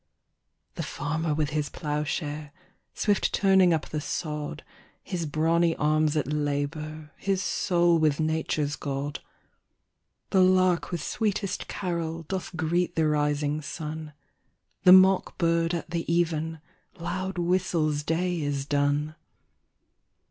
The 0.73 0.81
farmer 0.81 1.35
with 1.35 1.51
his 1.51 1.69
ploughshare, 1.69 2.51
Swift 2.95 3.31
turning 3.31 3.71
up 3.71 3.87
the 3.89 4.01
sod, 4.01 4.63
His 5.03 5.27
brawny 5.27 5.75
arms 5.75 6.17
at 6.17 6.25
labor, 6.33 7.11
His 7.17 7.43
soul 7.43 7.99
with 7.99 8.19
Nature's 8.19 8.75
God. 8.75 9.19
The 10.31 10.41
Lark 10.41 10.89
with 10.89 11.03
sweetest 11.03 11.67
carol, 11.67 12.23
Doth 12.23 12.55
greet 12.55 12.95
the 12.95 13.05
rising 13.05 13.61
sun, 13.61 14.13
The 14.85 14.91
Mock 14.93 15.37
bird 15.37 15.71
at 15.75 15.91
the 15.91 16.11
even, 16.11 16.61
Loud 16.99 17.37
whistles 17.37 18.01
day 18.01 18.41
is 18.41 18.65
done. 18.65 19.13